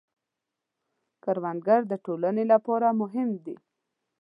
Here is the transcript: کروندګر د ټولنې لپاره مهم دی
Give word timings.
کروندګر 1.23 1.81
د 1.91 1.93
ټولنې 2.05 2.43
لپاره 2.53 2.87
مهم 3.01 3.29
دی 3.45 3.55